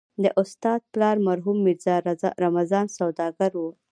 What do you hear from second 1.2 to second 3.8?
مرحوم ميرزا رمضان سوداګر و.